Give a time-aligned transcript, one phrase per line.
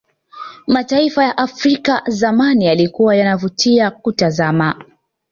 [0.67, 4.85] mataifa ya afrika zamani yalikuwa yanavutia kutazama